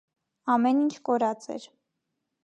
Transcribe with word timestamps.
Ամեն 0.53 0.79
ինչ 0.85 0.95
կորած 1.09 1.45
էր։ 1.57 1.67